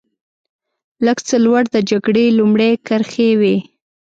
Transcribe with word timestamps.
لږ 1.05 1.17
څه 1.27 1.35
لوړ 1.45 1.63
د 1.71 1.77
جګړې 1.89 2.25
لومړۍ 2.39 2.71
کرښې 2.87 3.29
وې. 3.39 3.55